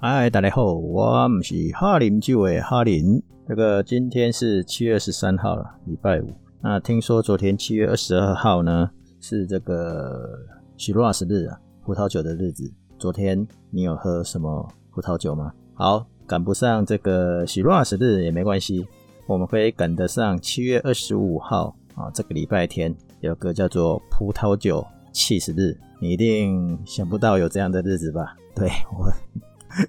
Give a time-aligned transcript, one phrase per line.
[0.00, 3.20] 嗨，大家好，我们是哈林就位哈林。
[3.48, 6.30] 这个今天是七月十三号了，礼拜五。
[6.60, 8.88] 那听说昨天七月二十二号呢，
[9.20, 10.38] 是这个
[10.76, 12.72] 喜乐士日啊，葡萄酒的日子。
[12.96, 15.52] 昨天你有喝什么葡萄酒吗？
[15.74, 18.86] 好，赶不上这个喜乐士日也没关系，
[19.26, 28.36] 我们可以赶得上七月二十五号啊，这个礼拜天有个叫做葡萄酒起司日，你一定想不到有这样的日子吧？
[28.54, 29.12] 对，我。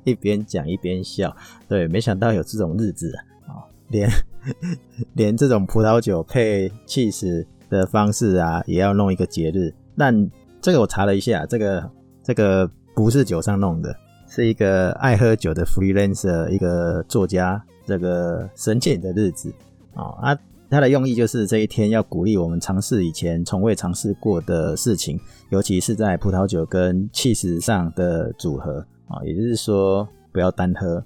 [0.03, 1.35] 一边讲一边笑，
[1.67, 3.13] 对，没想到有这种日子
[3.48, 3.63] 啊！
[3.89, 4.09] 连
[5.13, 9.73] 连这种葡萄酒配起司的方式啊，也要弄一个节日。
[9.98, 10.29] 但
[10.62, 11.91] 这个我查了一下，这个
[12.23, 13.95] 这个不是酒上弄的，
[14.27, 19.53] 是一个爱喝酒的 freelancer 一个作家这个申请的日子
[19.93, 20.03] 啊。
[20.21, 20.37] 啊，
[20.70, 28.85] 它的用意就是这一天要鼓励我们尝试以前从未尝试过的事情，尤其是在葡萄酒跟起司上的组合。
[29.10, 31.04] 啊，也就是说，不要单喝，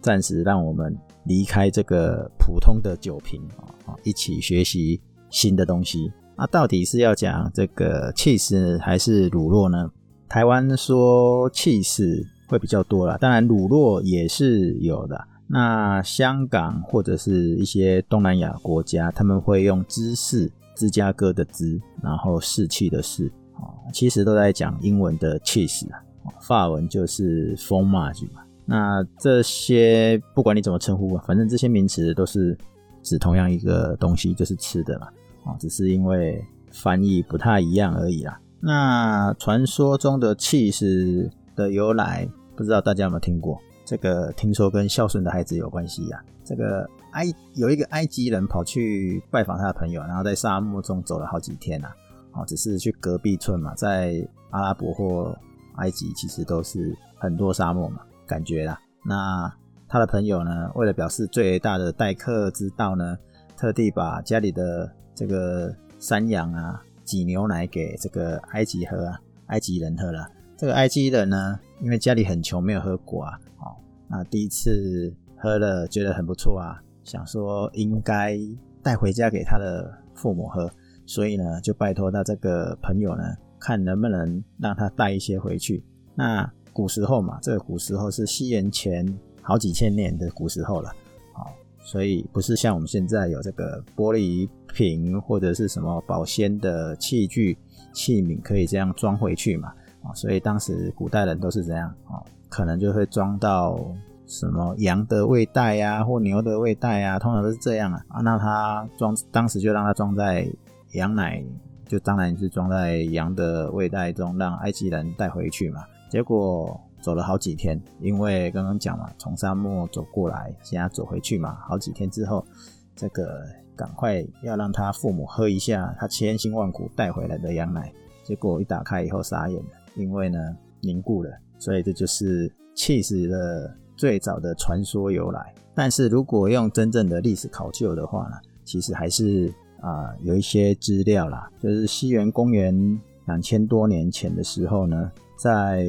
[0.00, 0.94] 暂时让我们
[1.24, 3.40] 离开这个普通的酒瓶
[3.86, 5.00] 啊，一起学习
[5.30, 6.12] 新的东西。
[6.36, 9.90] 那到底是要讲这个 cheese 还是乳酪呢？
[10.28, 15.26] 台湾说 cheese 会比较多啦，当然乳酪也是有的。
[15.46, 25.98] 那香港或者是一些东南亚国家，他们会用芝士，芝加哥的芝，然后士气的士，啊，其实都在讲英文的起司啊。
[26.40, 32.56] 法文就是 fromage 嘛，那这些不管你怎么称呼吧，反正这些名词都是
[33.02, 35.08] 指同样一个东西，就是吃的嘛。
[35.44, 38.38] 啊，只是因为翻译不太一样而已啦。
[38.60, 43.58] 那传说中的起司的由来，不知道大家有没有听过？
[43.84, 46.22] 这个听说跟孝顺的孩子有关系呀。
[46.44, 51.88] 这个埃有一个埃及人跑去拜访他的朋友，然后在沙漠中走了好几天呐。
[52.32, 55.34] 哦，只是去隔壁村嘛，在阿拉伯或
[55.78, 58.78] 埃及其实都是很多沙漠嘛，感觉啦。
[59.04, 59.52] 那
[59.88, 63.16] 他的朋友呢，为了表示最大的待客之道呢，
[63.56, 70.28] 特地把家里的这个山羊啊挤牛奶给这个埃及喝啊，埃及人喝了。
[70.56, 73.72] 这个埃及人呢，因为家里很穷，没有喝过啊，哦，
[74.08, 78.36] 那第一次喝了觉得很不错啊，想说应该
[78.82, 80.70] 带回家给他的父母喝，
[81.06, 83.22] 所以呢，就拜托他这个朋友呢。
[83.58, 85.84] 看能不能让他带一些回去。
[86.14, 89.06] 那古时候嘛，这个古时候是西元前
[89.42, 90.92] 好几千年的古时候了，
[91.32, 97.56] 好，所以不是像我们现在有这个玻璃瓶或者是什么保鲜的器具
[97.92, 103.78] 器皿可以这样装回去嘛，啊，所以当时古代人都是这样，啊，可能就会装到
[104.26, 110.48] 什么羊的胃袋呀，或牛的胃袋呀，通常都是这样啊，啊，那他装当时就让他装在
[110.92, 111.44] 羊奶。
[111.88, 115.82] 就当然是装在羊的胃袋中，让埃及人带回去嘛。
[116.10, 122.46] 结果走了好几天，因为刚刚讲嘛，从沙漠走过来，现在走回去嘛，好几天之后，
[122.94, 123.42] 这个
[123.74, 127.90] 赶快要让他父母喝一下他千辛万苦带回来的羊奶。
[128.22, 130.38] 结果一打开以后傻眼了，因为呢
[130.82, 131.30] 凝固了。
[131.58, 135.54] 所以这就是起司的最早的传说由来。
[135.74, 139.50] 但是如果用真正的历史考究的话呢，其实还是。
[139.80, 145.86] 啊，有一些资料啦，就是西元公元两千多年前的时候呢，在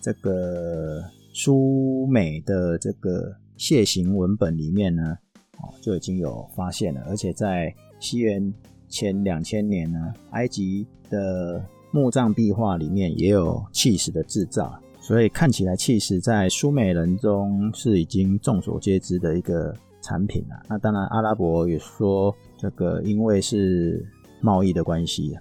[0.00, 1.02] 这个
[1.34, 5.18] 苏美的这个楔形文本里面呢，
[5.58, 8.54] 哦，就已经有发现了，而且在西元
[8.88, 20.56] 前两千年呢，埃及的墓葬壁画里面也有起司的制造，所以看起来起司在苏美人中是已经众所皆知的一个产品了。
[20.68, 22.34] 那当然，阿拉伯也说。
[22.56, 24.04] 这个因为是
[24.40, 25.36] 贸易的关系，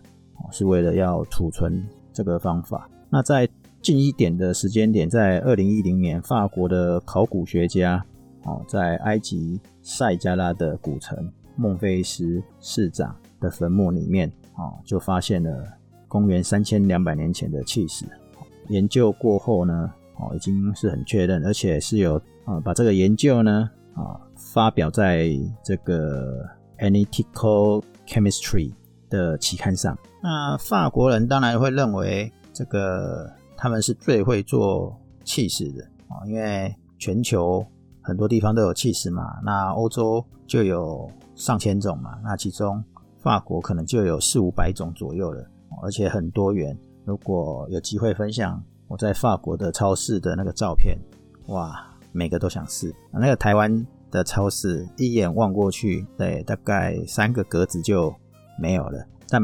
[0.51, 1.83] 是为了要储存
[2.13, 2.89] 这个方法。
[3.09, 3.47] 那在
[3.81, 8.03] 近一点的时间点，在二零一零年，法国的考古学家
[8.43, 15.65] 哦，在埃及塞加拉的古城孟菲斯市长的坟墓里面哦，就发现了
[16.07, 18.05] 公元三千两百年前的起司。
[18.69, 25.29] 研究过后呢，哦，已经是很确认，而且是有啊，把这个研究呢啊发表在
[25.63, 26.45] 这个。
[26.79, 28.73] Analytical Chemistry
[29.09, 37.65] 的期刊上，那法国人当然会认为这个他们是最会做气势的啊，因为全球
[38.01, 42.83] 很多地方都有气势嘛，那欧洲就有上千种嘛，那其中
[43.19, 45.47] 法国可能就有四五百种左右了，
[45.81, 46.77] 而且很多元。
[47.05, 50.97] 如果有机会分享我在法国的超市的那个照片，
[51.47, 52.93] 哇，每个都想试。
[53.11, 53.85] 那个台湾。
[54.11, 58.13] 的超市一眼望过去，对，大概三个格子就
[58.59, 59.05] 没有了。
[59.29, 59.41] 但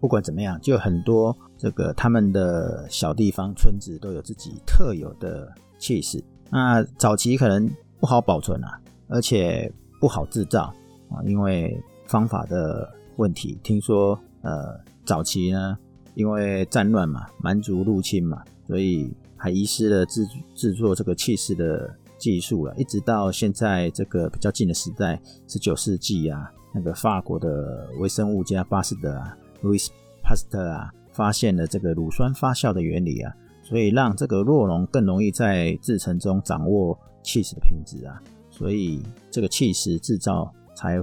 [0.00, 6.22] 不管怎么样，就很多这个他们的小地方村子都有自己特有的气势。
[6.50, 9.70] 那早期可能不好保存啊，而且
[10.00, 10.72] 不好制造
[11.10, 13.58] 啊，因为方法的问题。
[13.62, 15.76] 听说呃，早期呢，
[16.14, 22.72] 因为战乱嘛，蛮族入侵嘛，所以还遗失了制制作这个气势的技术了。
[22.76, 29.90] 一直到现在这个比较近的时代，十九世纪啊，那个法国的微生物家巴斯德啊，路易斯
[30.22, 33.34] 帕斯特啊，发现了这个乳酸发酵的原理啊。
[33.62, 38.20] 所以让这个酪农更容易在制程中掌握起司的品质啊，
[38.50, 39.00] 所以
[39.30, 41.00] 这个起司制造才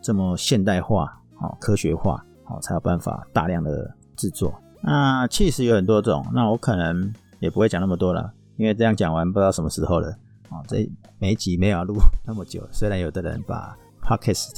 [0.00, 4.54] 这么现代化、好科学化，好才有办法大量的制作。
[4.80, 10.16] 那起司有很多种，那我可能也不会讲那么多了，因为这样讲完不知道什么时候了。
[10.50, 11.96] 哦，这每一集没有录
[12.26, 14.52] 那么久，虽然有的人把 Podcast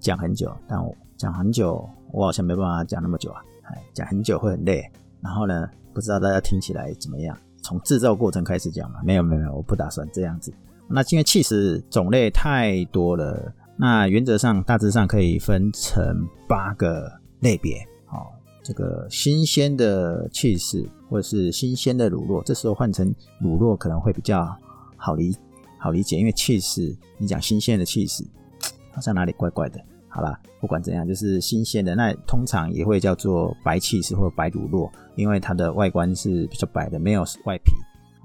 [0.00, 4.84] 讲很久，但我讲很久，我好像没办法讲那么久啊，哎，讲很久会很累。
[5.20, 7.36] 然后呢，不知道大家听起来怎么样？
[7.62, 9.00] 从制造过程开始讲嘛？
[9.04, 10.52] 没有没有没有，我不打算这样子。
[10.88, 17.86] 那因为起司种类太多了，那原则上大致上可以分成八个类别。
[18.06, 18.32] 好，
[18.62, 24.56] 这个新鲜的起司或者是新鲜的乳酪，这时候换成乳酪可能会比较
[24.98, 25.34] 好理
[25.78, 28.22] 好理解，因为起司你讲新鲜的起司，
[28.92, 29.80] 好像哪里怪怪的。
[30.10, 31.94] 好啦，不管怎样，就是新鲜的。
[31.94, 37.72] 那通常也会叫做白起司或白乳酪，因为它的外观是比较白的，没有外皮，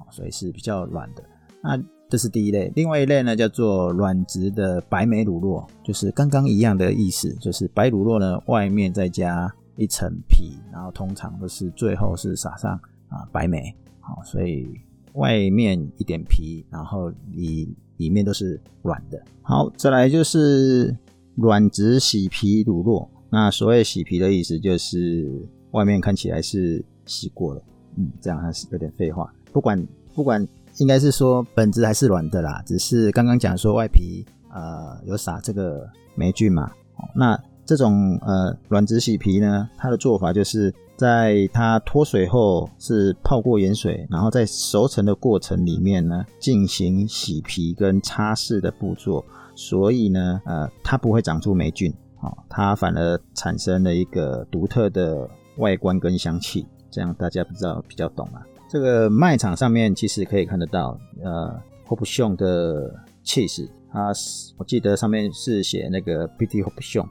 [0.10, 1.24] 所以是比较软的。
[1.62, 1.78] 那
[2.10, 2.72] 这是第一类。
[2.76, 12.80] 另外一类呢，叫做软质的白莓乳酪，就是刚刚一样的意思，就是白乳酪呢，外面再加一层皮，然后通常都是最后是撒上
[13.10, 14.80] 啊白莓，好，所以
[15.14, 19.22] 外面一点皮，然后里里面都是软的。
[19.42, 20.96] 好，再来就是。
[21.36, 25.28] 软质洗皮乳酪，那所谓洗皮的意思就是
[25.72, 27.62] 外面看起来是洗过了，
[27.98, 29.34] 嗯，这样还是有点废话。
[29.52, 29.84] 不管
[30.14, 36.72] 不管，应该是说本质还是软的啦，只是刚刚讲说外皮呃有撒这个霉菌嘛。
[37.16, 49.24] 那这种呃软质洗皮呢，它的做法就是在它脱水后是泡过盐水，然后在熟成的过程里面呢进行洗皮跟擦拭的步骤。
[49.56, 58.42] 所以呢，呃，它不会长出霉菌，哦，它反而产生了一个独特的外观跟香气，这样大家不知道比较懂啊。
[58.68, 64.12] 这个卖场上面其实可以看得到，呃，Robuchon 的起司，它
[64.58, 67.08] 我记得上面是写那个 Petit Robuchon，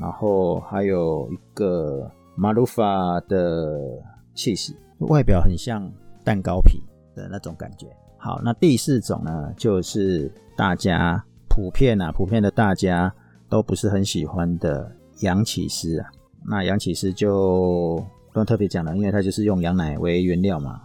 [0.00, 4.02] 然后还有一个 Maruffa 的
[4.34, 5.90] 起司，外表很像
[6.22, 6.82] 蛋糕皮
[7.14, 7.86] 的那种感觉。
[8.18, 11.24] 好，那第四种呢，就是大家。
[11.56, 13.14] 普遍啊，普遍的大家
[13.48, 14.90] 都不是很喜欢的
[15.20, 16.10] 羊起司啊。
[16.44, 20.80] 那羊起司就不用特别讲了，因为它就是用羊奶为原料嘛。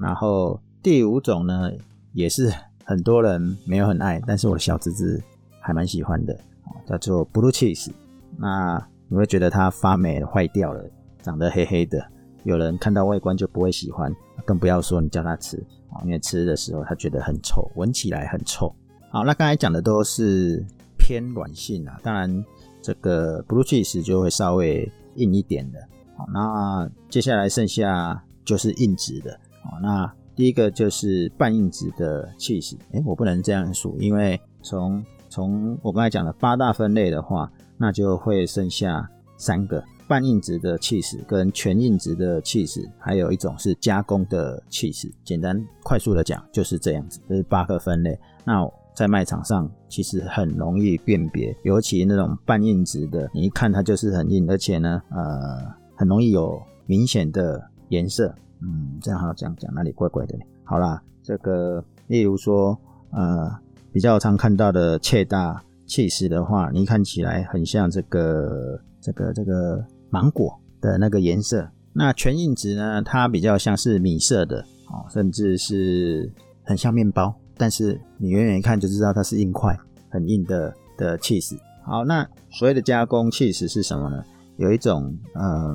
[0.00, 1.72] 然后第五种呢，
[2.12, 2.48] 也是
[2.84, 5.20] 很多人没有很爱，但是我的小侄子
[5.58, 6.38] 还蛮喜欢的，
[6.86, 7.90] 叫做 Blue Cheese。
[8.38, 10.84] 那你会觉得它发霉、坏掉了，
[11.22, 12.04] 长得黑黑的，
[12.44, 14.12] 有人看到外观就不会喜欢，
[14.44, 15.56] 更不要说你叫它吃
[15.90, 18.74] 啊，因为吃的时候它觉得很臭，闻起来很臭。
[19.10, 20.64] 好，那刚才讲的都是
[20.98, 22.44] 偏软性啊，当然
[22.82, 25.78] 这个 blue cheese 就会稍微硬一点的。
[26.16, 29.38] 好，那接下来剩下就是硬质的。
[29.62, 32.76] 好，那第一个就是半硬质的 cheese。
[32.92, 45.10] 诶，我不能这样数，因为从从我刚才讲的八大分类的话，那就会剩下三个半硬质的 cheese 跟全硬质的 cheese，还有一种是加工的 cheese。
[45.24, 48.18] 简单快速的讲就是这样子，这是八个分类。
[48.44, 58.34] 那在卖场上其实很容易辨别，尤其那种半硬质的，你一看它就是很硬，而且呢，呃，很容易有明显的颜色。
[58.62, 60.44] 嗯，这样好这样讲哪里怪怪的呢？
[60.64, 62.78] 好啦，这个例如说，
[63.10, 63.54] 呃，
[63.92, 71.68] 比较常看到的切大起司的话，你看起来很像这个这个这个芒果的那个颜色。
[71.92, 76.30] 那全硬质呢，它比较像是米色的，哦，甚至是
[76.62, 77.34] 很像面包。
[77.56, 79.74] 但是你远远一看就知道它是硬块，
[80.10, 81.56] 很硬的的起司。
[81.84, 84.22] 好，那所谓的加工起司是什么呢？
[84.56, 85.74] 有一种呃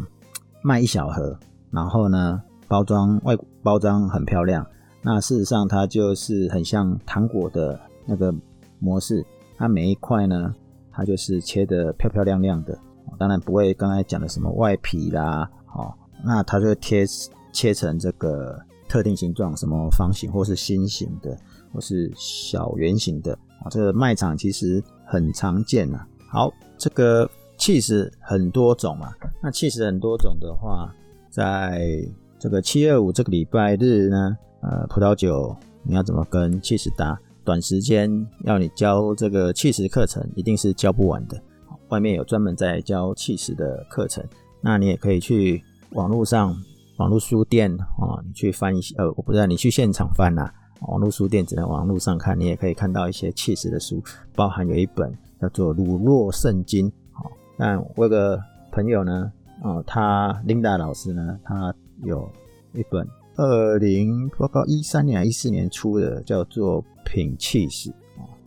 [0.61, 1.39] 卖一小盒，
[1.71, 4.65] 然后呢包装外包装很漂亮，
[5.01, 8.31] 那事实上它就是很像糖果的那个
[8.77, 9.25] 模式。
[9.61, 10.53] 它每一块呢，
[10.91, 12.77] 它就是切得漂漂亮亮的，
[13.19, 17.05] 当然不会刚才讲的什么外皮啦，好，那它就贴
[17.53, 21.37] 切成这个特定形状，什么方形或是心形的。
[21.73, 23.31] 或是小圆形的
[23.63, 26.05] 啊，这个卖场其实很常见呐。
[26.27, 27.25] 好，这个
[27.57, 30.93] cheese 很多种嘛，那 cheese 很多种的话，
[31.29, 32.05] 在
[32.37, 37.17] 这个七二五这个礼拜日呢，呃，葡萄酒你要怎么跟 cheese 搭？
[37.43, 38.09] 短时间
[38.43, 41.41] 要你教这个气势课程，一定是教不完的。
[41.89, 44.23] 外面有专门在教气势的课程，
[44.61, 46.55] 那你也可以去网络上、
[46.97, 48.95] 网络书店啊，你去翻一些。
[48.97, 50.49] 呃，我不知道你去现场翻呐，
[50.87, 54.01] 网络书店只能网络上看，你也可以看到一些气势的书，
[54.35, 56.89] 包含有一本叫做《乳酪圣经》。
[57.11, 58.39] 好，那我有个
[58.71, 59.31] 朋友呢，
[59.63, 62.31] 哦，他 Linda 老师呢，他有
[62.73, 63.05] 一本。
[63.43, 67.91] 二零报告一三年一四年出的叫做品起司，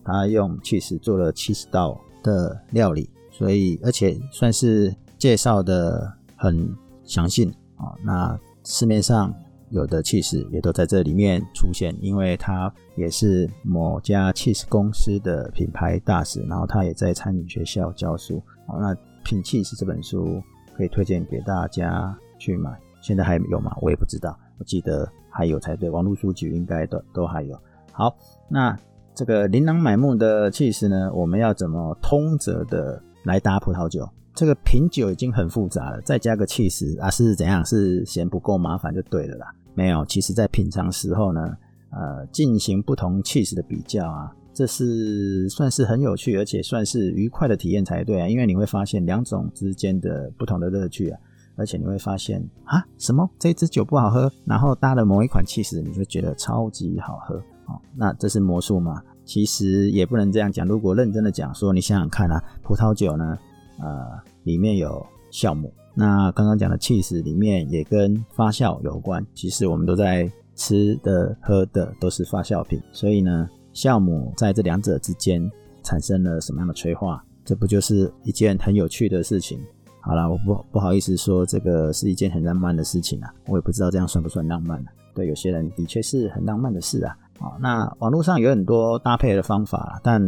[0.04, 6.72] 他用起司做了七十道的料理，所以而且算是介绍的很
[7.02, 7.90] 详细啊。
[8.04, 9.34] 那市面上
[9.70, 18.40] 有的起司也都在这里面出现，因为他也是某家起司公司的品牌大使，然后他也在餐饮学校教书。
[18.68, 20.40] 好，那品起司这本书
[20.76, 22.70] 可以推荐给大家去买，
[23.02, 23.76] 现在还有吗？
[23.82, 24.38] 我也不知道。
[24.58, 27.58] 我记得还有才对，网络书局应该都都还有。
[27.92, 28.16] 好，
[28.48, 28.76] 那
[29.14, 34.08] 这个琳琅满目的起司呢，我们要怎么通则的来搭葡萄酒？
[34.34, 37.64] 这个品酒已经很复杂了，再加个起司啊，是怎样？
[37.64, 39.54] 是嫌不够麻烦就对了啦。
[39.74, 41.56] 没有，其实在品尝时候呢，
[41.90, 51.20] 呃，进行不同起司的比较啊，这是算是很有趣，而且算是愉快的体验才对啊，因为你会发现两种之间的不同的乐趣啊。
[51.56, 57.36] 而且你会发现啊，什么这支酒不好喝，然后搭了某一款起司，你就觉得超级好喝。
[57.66, 59.02] 哦，那这是魔术吗？
[59.24, 60.66] 其实也不能这样讲。
[60.66, 63.38] 如果认真的讲说，你想想看啊，葡萄酒呢，
[63.78, 69.26] 呃，里面有酵母，那刚刚讲的起司里面也跟发酵有关。
[69.32, 75.50] 其实我们都在吃的、喝的都是发酵品，所以呢，酵母在这两者之间
[75.82, 77.24] 产生了什么样的催化？
[77.46, 79.58] 这不就是一件很有趣的事情？
[80.06, 84.92] 好啦，我不不好意思说这个是一件很浪漫的事情啊，我也不知道这样算不算浪漫啊。
[85.14, 87.16] 对，有些人的确是很浪漫的事啊。
[87.38, 90.20] 好，那网络上有很多搭配的方法，但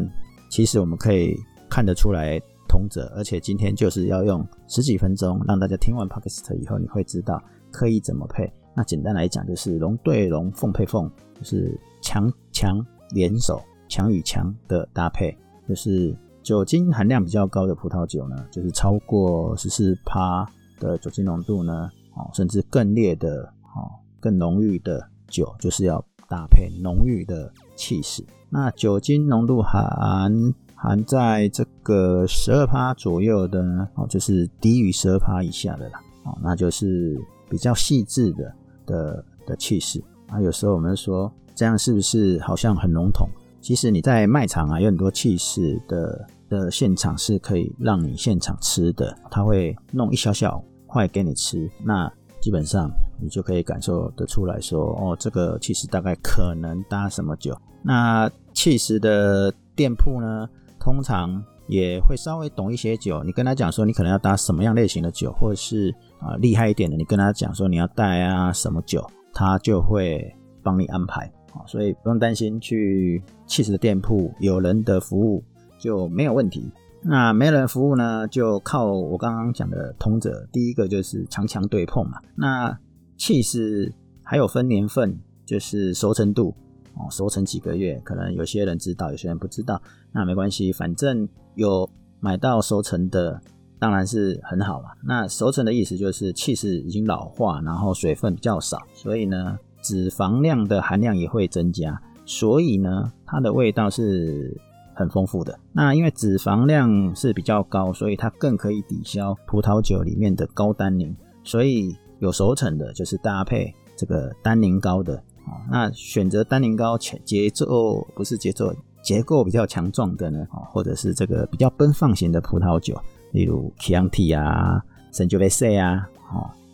[0.49, 1.37] 其实我们可以
[1.69, 8.51] 看得出来通者，而且今天就是要用十几分钟让大家听完 Podcast 以后，你会知道可以怎么配。
[8.75, 15.37] 那简单来讲就是龙对龙，凤配凤，就是强强联手，强与强的搭配，
[15.69, 16.17] 就是。
[16.47, 20.49] 酒精含量比较高的葡萄酒呢，就是超过十四趴
[20.79, 23.43] 的酒精浓度呢，哦，甚至更烈的，
[23.75, 28.25] 哦，更浓郁的酒，就是要搭配浓郁的气势。
[28.49, 30.33] 那酒精浓度含
[30.77, 38.55] 含在这个十二趴左右的呢，哦，就是低于十二趴以下的啦，哦，那就是比较细致的
[38.87, 40.01] 的的气势。
[40.29, 43.29] 啊，有时候我们说这样是不是好像很笼统？
[43.61, 46.25] 其实你在卖场啊，有很多气势的。
[46.49, 57.57] 的现场是可以让你现场吃的，他会弄一小小块给你吃，那基本上你就可以感受得出来说，哦，这个其实大概可能搭什么酒。
[57.83, 60.49] 那起司的店铺呢，
[60.79, 71.31] 通常也会稍微懂一些酒，你跟他讲说你可能要搭什么样类型的酒，或者是啊厉害一点的，你跟他讲说你要带啊什么酒，他就会帮你安排。
[71.67, 75.43] 所以不用担心去起司的店铺有人的服务。
[75.87, 76.69] 就没有问题。
[77.01, 80.45] 那没人服务呢，就靠我刚刚讲的通则。
[80.51, 82.19] 第一个就是强强对碰嘛。
[82.35, 82.77] 那
[83.17, 83.93] 气势
[84.25, 86.53] 还有分年份，就是熟成度
[86.95, 89.81] 哦，熟成几个月，可能有些人知道，有些人不知道。
[90.11, 91.89] 那没关系，反正有
[92.19, 93.41] 买到熟成的，
[93.79, 94.87] 当然是很好了。
[95.05, 104.61] 那熟成的意思就是气势已经老化，然后水分比较少，所以呢，脂肪量的含量也会增加，所以呢，它的味道是。
[104.99, 115.61] 很丰富的，那因为脂肪量是比较高，所以它更可以抵消葡萄酒里面的高单宁，所以有熟成的就是搭配这个单宁高的啊。
[115.71, 122.99] 那选择单宁高且节奏不是节奏结构比较强壮的呢，或者是这个比较奔放型的葡萄酒，
[123.33, 126.09] 例如 Chianti 啊、Sangiovese 啊，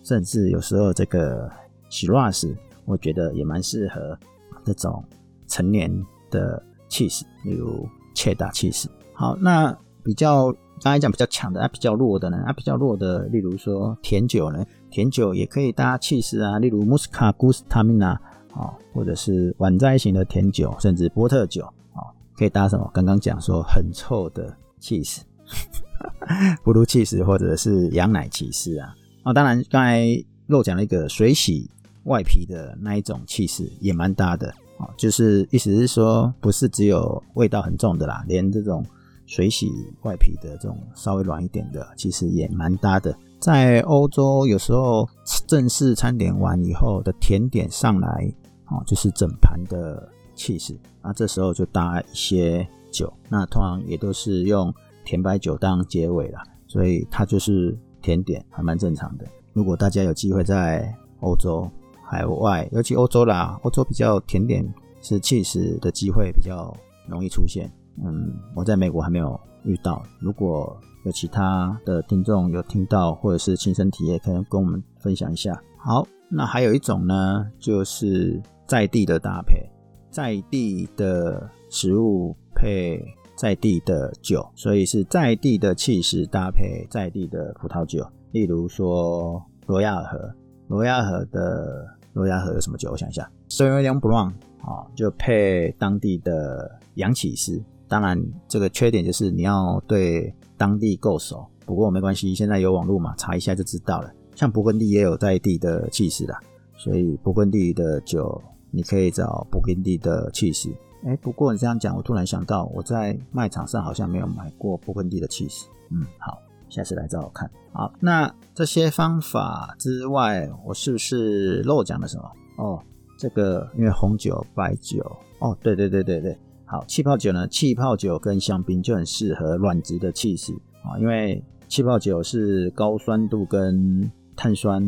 [0.04, 1.50] 甚至有时候这个
[1.90, 4.16] Shiraz，我觉得也蛮适合
[4.64, 5.02] 这种
[5.48, 5.92] 成年
[6.30, 7.84] 的起司，例如。
[8.14, 12.42] 切大起司，好，那比较刚才讲比较强的，那比较弱的呢？
[12.44, 18.18] 那比较弱的，例如说甜酒呢，甜酒也可以搭起司啊，例如 Muscat Gustamina
[18.52, 21.64] 啊，或者是晚摘型的甜酒，甚至波特酒
[21.94, 22.02] 啊，
[22.36, 22.90] 可以搭什么？
[22.92, 25.24] 刚刚讲说很臭的起司，
[26.64, 30.04] Blue cheese 或者是羊奶起司啊，啊，当然刚才
[30.48, 31.70] 漏讲了一个水洗
[32.04, 34.52] 外皮的那一种起司，也蛮搭的。
[34.96, 38.84] 就是意思是说，不是只有味道很重的啦，连这种
[39.26, 39.70] 水洗
[40.02, 43.16] 外皮的这种稍微软一点的，其实也蛮搭的。
[43.40, 45.08] 在欧洲，有时候
[45.46, 48.32] 正式餐点完以后的甜点上来，
[48.66, 54.72] 哦，就是整盘的起司，那这时候就搭一些酒，那通常也都是用
[55.04, 59.26] 甜白酒当结尾啦，所以它就是甜点，还蛮正常的。
[59.52, 61.68] 如果大家有机会在欧洲
[62.12, 64.62] 海外，尤其欧洲啦，欧洲比较甜点
[65.00, 66.70] 是起司的机会比较
[67.08, 67.72] 容易出现。
[68.04, 70.02] 嗯，我在美国还没有遇到。
[70.20, 70.76] 如果
[71.06, 75.58] 有其他的听众有听到或者是亲身体验，可能跟我们分享一下。
[75.78, 79.66] 好，那还有一种呢，就是在地的搭配，
[80.10, 83.02] 在地的食物配
[83.34, 88.06] 在地的酒，所以是在地的起司搭配在地的葡萄酒。
[88.32, 90.34] 例如说罗亚尔河，
[90.68, 92.90] 罗亚尔河的罗亚河有什么酒？
[92.90, 97.62] 我想一下，Sauvignon Blanc 啊，就配当地的洋起司。
[97.88, 101.46] 当然，这个缺点就是你要对当地够熟。
[101.64, 104.10] 不过没关系，现在有网络嘛，查一下就知道了。
[104.34, 106.40] 像勃艮第也有在地的起司啦，
[106.76, 108.40] 所以勃艮第的酒
[108.70, 110.70] 你可以找勃艮第的起司。
[111.04, 115.66] 哎，不过你这样讲，我突然想到，我在卖场上好像没有买过勃艮第的起司。
[115.90, 116.38] 嗯，好，
[116.72, 117.50] 下次来找我看。
[117.74, 122.32] 好，那这些方法之外，我是不是漏讲了什么？
[122.56, 122.82] 哦，
[123.18, 125.04] 这个因为红酒、白酒，
[125.40, 126.38] 哦，对对对对对。
[126.64, 127.46] 好，气泡酒呢？
[127.48, 134.82] 气泡酒跟香槟就很适合软质的气势啊，因为气泡酒是高酸度跟碳酸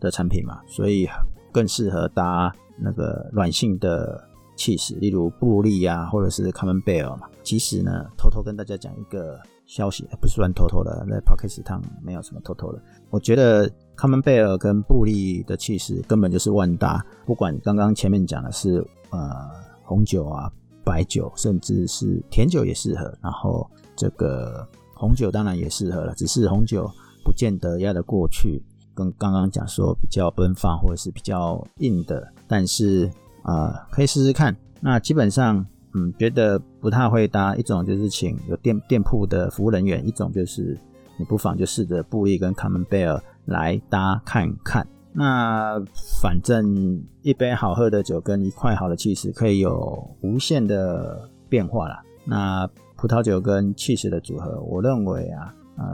[0.00, 1.08] 的产品嘛，所以
[1.50, 4.22] 更适合搭那个软性的
[4.54, 7.28] 气势，例如布利啊，或者是卡门贝尔嘛。
[7.42, 12.82] 其实呢，偷偷跟大家讲一个消息，不是算偷偷的，在 Podcast 上没有什么偷偷的。
[13.10, 19.50] 我觉得康门贝尔跟布利的气势根本就是万搭，不管刚刚前面讲的是呃
[19.82, 20.52] 红酒啊。
[20.86, 23.66] 白酒甚至是甜酒也适合，然后
[23.96, 26.86] 这个红酒当然也适合了，只是红酒
[27.24, 28.62] 不见得压得过去，
[28.94, 33.10] 跟刚刚讲说比较奔放或者是比较硬的，但是
[33.42, 34.54] 啊、呃、可以试试看。
[34.78, 40.78] 那基本上嗯觉得不太会搭，一种就是请有店店铺的服务人员，一种就是
[41.18, 44.86] 你不妨就试着布艺跟卡门贝尔来搭看看。
[45.12, 45.80] 那
[46.20, 52.02] 反正一杯好喝的酒跟一块好的起司可以有无限的变化啦。
[52.24, 55.84] 那葡萄酒跟起司的组合，我认为啊，呃，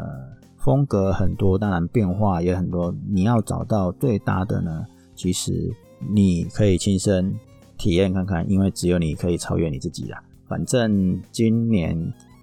[0.56, 2.94] 风格很多，当然变化也很多。
[3.10, 5.70] 你要找到最搭的呢，其实
[6.10, 7.34] 你可以亲身
[7.80, 10.22] 体验看看，因为只有你可以超越你自己啦。
[10.46, 11.96] 反正今年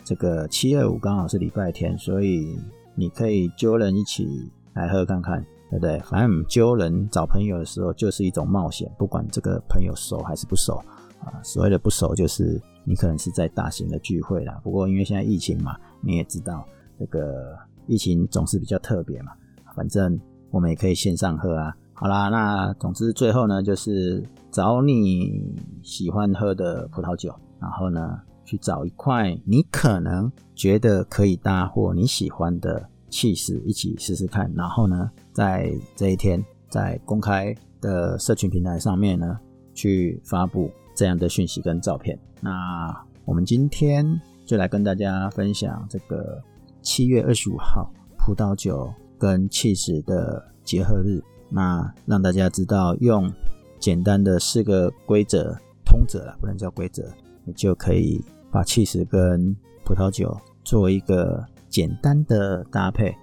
[0.04, 2.60] 这个七二五刚好是礼拜天，所以
[2.95, 4.28] 你可以揪人一起
[4.73, 5.45] 来喝看看。
[5.69, 6.00] 对不对？
[6.00, 10.82] 反正揪人找朋友的时候，就是一种冒险，不管这个朋友熟还是不熟
[11.19, 11.43] 啊。
[11.43, 14.62] 所谓的不熟，就是你可能是在大型的聚会啦。
[14.63, 16.65] 不过因为现在疫情嘛，你也知道，
[16.97, 17.54] 这个
[17.86, 19.34] 疫情总是比较特别嘛。
[19.76, 20.17] 反正
[20.52, 21.76] 我们也可以线上喝啊。
[22.00, 25.44] 好啦，那总之最后呢，就是找你
[25.82, 32.88] 喜欢喝的葡萄酒，然后呢，去找一块你可能觉得可以搭或你喜欢的。
[33.10, 39.40] 气势一起试试看，然后呢，在这一天在公开的社群平台上面呢，
[39.74, 42.20] 去发布这样的讯息跟照片。
[42.42, 44.06] 那我们今天
[44.46, 46.44] 就来跟大家分享这个
[46.82, 51.24] 七月二十五号葡萄酒跟气势的结合日。
[51.50, 53.32] 那让大家知道，用
[53.80, 55.56] 简单的四个规则
[55.86, 57.04] 通则啦，不能叫规则，
[57.46, 61.46] 你就可以把起司跟葡萄酒做一个。
[61.70, 63.14] 简单的搭配，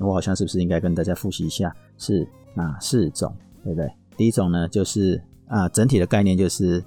[0.00, 3.32] 我好像是不是应该跟大家复习一下是哪四种，
[3.62, 3.86] 对不对？
[4.16, 6.82] 第一种呢，就是啊，整体的概念就是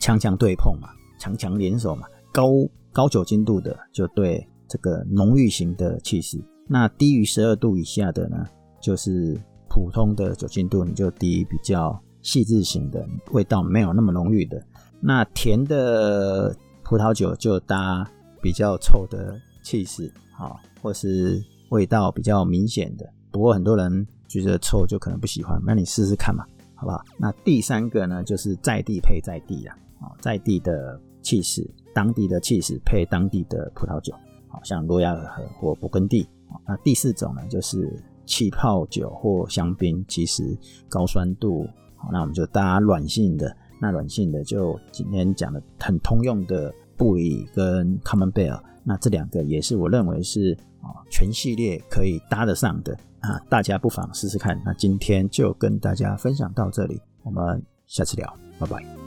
[0.00, 0.88] 强强对碰嘛，
[1.20, 2.48] 强强联手嘛，高
[2.90, 8.46] 高酒精度的就对这个浓郁型的起司，那低于十二度以下的呢，
[8.80, 9.38] 就是
[9.76, 14.66] 普通的酒精度，你就滴比较细致型的，味道没有那么浓郁的。
[15.00, 18.10] 那甜的葡萄酒就搭
[18.40, 20.10] 比较臭的起司。
[20.32, 27.04] 好，或是味道比较明显的，不过很多人觉得臭就可能不喜欢，那你试试看嘛，好不好？
[27.18, 31.62] 那第三个呢，就是在地配在地啦，啊，在地的起司，
[31.94, 34.14] 当地的起司配当地的葡萄酒，
[34.48, 36.26] 好像罗亚尔河或勃艮第。
[36.66, 40.58] 那第四种呢，就是气泡酒或香槟，其实
[40.88, 48.62] 高酸度，好，那我们就搭软性的，那软性的就今天讲的很通用的布里跟卡门贝尔。
[48.84, 54.60] 那这两个也是我认为是啊全系列可以搭得上的啊，大家不妨试试看。
[54.64, 59.05] 那今天就跟大家分享到这里，我们下次聊，拜拜。